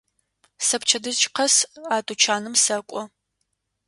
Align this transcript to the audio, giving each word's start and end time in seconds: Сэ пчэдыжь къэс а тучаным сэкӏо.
Сэ 0.65 0.75
пчэдыжь 0.81 1.25
къэс 1.35 1.55
а 1.95 1.97
тучаным 2.05 2.55
сэкӏо. 2.63 3.01